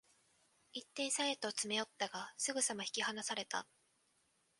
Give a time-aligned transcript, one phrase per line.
[0.73, 3.67] 一点差へと詰め寄ったが、すぐさま引き離された